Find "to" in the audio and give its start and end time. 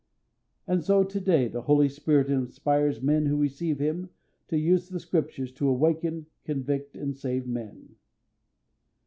1.03-1.19, 4.47-4.57, 5.51-5.69